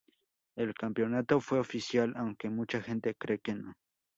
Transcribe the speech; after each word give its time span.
El 0.55 0.73
campeonato 0.73 1.39
fue 1.39 1.59
oficial 1.59 2.15
aunque 2.17 2.49
mucha 2.49 2.81
gente 2.81 3.13
cree 3.13 3.37
que 3.37 3.53
no. 3.53 3.75